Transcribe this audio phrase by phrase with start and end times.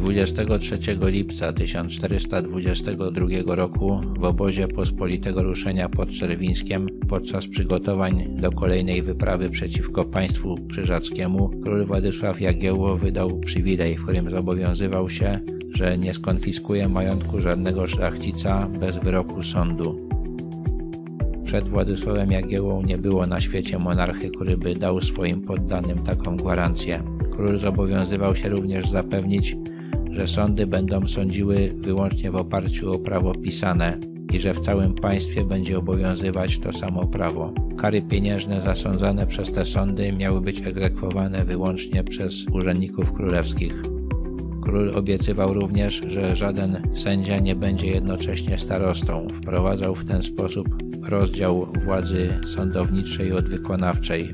[0.00, 9.50] 23 lipca 1422 roku w obozie pospolitego ruszenia pod Czerwińskiem podczas przygotowań do kolejnej wyprawy
[9.50, 15.40] przeciwko państwu krzyżackiemu król Władysław Jagiełło wydał przywilej, w którym zobowiązywał się,
[15.74, 20.08] że nie skonfiskuje majątku żadnego szlachcica bez wyroku sądu.
[21.44, 27.02] Przed Władysławem Jagiełłą nie było na świecie monarchy, który by dał swoim poddanym taką gwarancję.
[27.30, 29.56] Król zobowiązywał się również zapewnić,
[30.10, 33.98] że sądy będą sądziły wyłącznie w oparciu o prawo pisane
[34.32, 37.54] i że w całym państwie będzie obowiązywać to samo prawo.
[37.76, 43.82] Kary pieniężne zasądzane przez te sądy miały być egzekwowane wyłącznie przez urzędników królewskich.
[44.62, 49.26] Król obiecywał również, że żaden sędzia nie będzie jednocześnie starostą.
[49.28, 50.68] Wprowadzał w ten sposób
[51.08, 54.32] rozdział władzy sądowniczej od wykonawczej.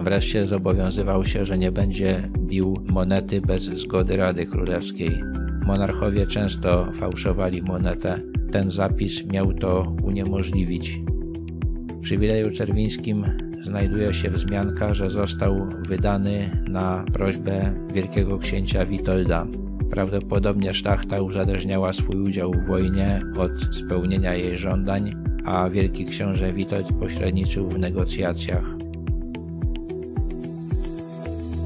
[0.00, 5.22] Wreszcie zobowiązywał się, że nie będzie bił monety bez zgody Rady Królewskiej.
[5.66, 8.20] Monarchowie często fałszowali monetę.
[8.52, 11.00] Ten zapis miał to uniemożliwić.
[11.92, 13.24] W przywileju czerwińskim
[13.62, 19.46] znajduje się wzmianka, że został wydany na prośbę wielkiego księcia Witolda.
[19.90, 26.92] Prawdopodobnie szlachta uzależniała swój udział w wojnie od spełnienia jej żądań, a wielki książę Witold
[26.92, 28.89] pośredniczył w negocjacjach.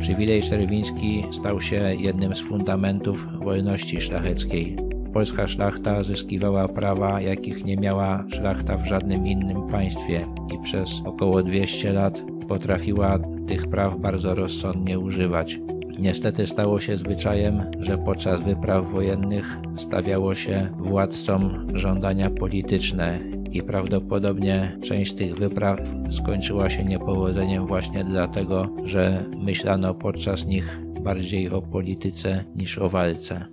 [0.04, 4.76] Przywilej czerwiński stał się jednym z fundamentów wolności szlacheckiej.
[5.12, 11.42] Polska szlachta zyskiwała prawa, jakich nie miała szlachta w żadnym innym państwie i przez około
[11.42, 15.60] 200 lat potrafiła tych praw bardzo rozsądnie używać.
[15.98, 23.18] Niestety stało się zwyczajem, że podczas wypraw wojennych stawiało się władcom żądania polityczne
[23.52, 31.50] i prawdopodobnie część tych wypraw skończyła się niepowodzeniem właśnie dlatego, że myślano podczas nich bardziej
[31.50, 33.46] o polityce niż o walce.